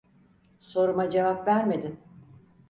[0.69, 1.99] Soruma cevap vermedin.